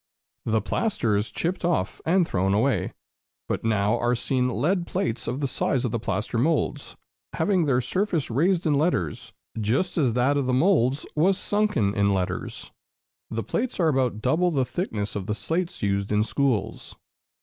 [0.45, 2.91] The plaster is chipped off and thrown away;
[3.47, 6.95] but now are seen lead plates of the size of the plaster moulds,
[7.33, 12.07] having their surface raised in letters, just as that of the moulds was sunken in
[12.07, 12.71] letters.
[13.29, 16.95] The plates are about double the thickness of the slates used in schools.